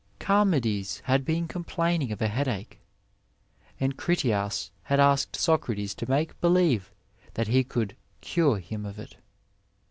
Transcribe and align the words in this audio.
Charmides 0.19 1.01
had 1.05 1.23
been 1.23 1.47
complaining 1.47 2.11
of 2.11 2.23
a 2.23 2.27
headache, 2.27 2.79
and 3.79 3.95
Critias 3.95 4.71
had 4.85 4.99
asked 4.99 5.35
Socrates 5.35 5.93
to 5.93 6.09
make 6.09 6.41
believe 6.41 6.91
that 7.35 7.49
he 7.49 7.63
could 7.63 7.95
cure 8.19 8.57
him 8.57 8.83
of 8.83 8.97
it. 8.97 9.17